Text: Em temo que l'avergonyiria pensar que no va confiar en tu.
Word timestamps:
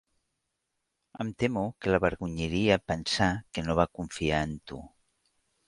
Em 1.25 1.29
temo 1.43 1.65
que 1.79 1.91
l'avergonyiria 1.93 2.79
pensar 2.93 3.29
que 3.53 3.67
no 3.69 3.79
va 3.83 3.89
confiar 4.01 4.43
en 4.51 4.59
tu. 4.73 4.83